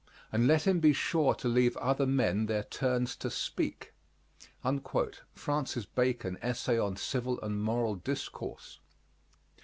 [0.31, 3.93] And let him be sure to leave other men their turns to speak.
[5.35, 8.79] FRANCIS BACON, Essay on Civil and Moral Discourse.